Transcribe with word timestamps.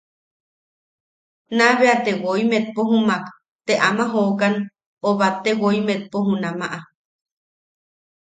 Naa 1.57 1.73
bea 1.79 1.95
te 2.05 2.11
woi 2.23 2.41
metpo 2.51 2.81
jumak 2.89 3.23
te 3.65 3.73
ama 3.87 4.05
jookan 4.13 4.55
o 5.07 5.09
batte 5.19 5.49
woi 5.61 5.77
metpo 5.87 6.17
junama. 6.27 6.67